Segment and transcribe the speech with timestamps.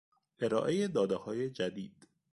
[0.39, 2.07] ارائهی دادههای جدید